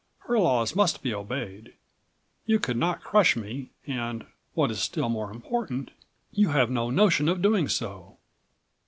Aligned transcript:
Her 0.21 0.39
laws 0.39 0.75
must 0.75 1.03
be 1.03 1.13
obeyed. 1.13 1.75
You 2.47 2.57
could 2.59 2.75
not 2.75 3.03
crush 3.03 3.35
me 3.35 3.69
and, 3.85 4.25
what 4.55 4.71
is 4.71 4.79
still 4.79 5.09
more 5.09 5.29
important, 5.29 5.91
you 6.31 6.49
have 6.49 6.71
no 6.71 6.89
notion 6.89 7.29
of 7.29 7.39
doing 7.43 7.67
so." 7.67 8.17